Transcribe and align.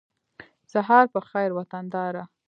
سهار 0.71 1.05
په 1.13 1.19
خېر 1.29 1.49
وطنداره 1.55 2.23